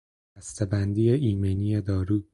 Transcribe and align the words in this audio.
بسته 0.35 0.65
بندی 0.71 1.09
ایمنی 1.11 1.81
دارو 1.81 2.17